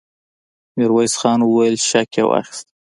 [0.77, 2.67] ميرويس خان وويل: شک يې واخيست!